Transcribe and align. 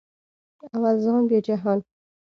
اول 0.73 0.95
ځان 1.05 1.21
بیا 1.29 1.39
جهان 1.47 1.79